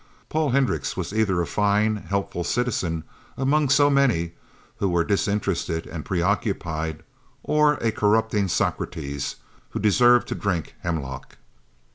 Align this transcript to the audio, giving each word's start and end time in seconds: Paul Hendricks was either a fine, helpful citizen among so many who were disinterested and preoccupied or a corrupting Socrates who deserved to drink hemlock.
Paul 0.29 0.49
Hendricks 0.49 0.97
was 0.97 1.13
either 1.13 1.39
a 1.39 1.45
fine, 1.45 1.97
helpful 1.97 2.43
citizen 2.43 3.03
among 3.37 3.69
so 3.69 3.87
many 3.87 4.31
who 4.77 4.89
were 4.89 5.03
disinterested 5.03 5.85
and 5.85 6.03
preoccupied 6.03 7.03
or 7.43 7.75
a 7.75 7.91
corrupting 7.91 8.47
Socrates 8.47 9.35
who 9.69 9.79
deserved 9.79 10.27
to 10.29 10.33
drink 10.33 10.73
hemlock. 10.81 11.37